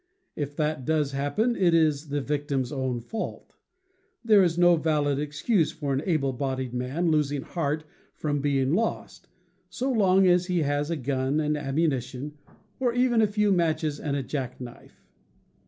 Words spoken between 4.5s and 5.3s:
no valid